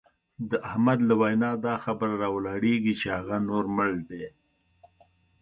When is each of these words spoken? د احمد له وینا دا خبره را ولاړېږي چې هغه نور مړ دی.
د 0.49 0.51
احمد 0.69 0.99
له 1.09 1.13
وینا 1.21 1.51
دا 1.65 1.75
خبره 1.83 2.15
را 2.21 2.29
ولاړېږي 2.35 2.93
چې 3.01 3.07
هغه 3.17 3.35
نور 3.49 3.63
مړ 3.75 3.91
دی. 4.09 4.25